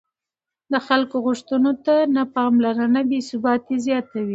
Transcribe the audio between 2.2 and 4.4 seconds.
پاملرنه بې ثباتي زیاتوي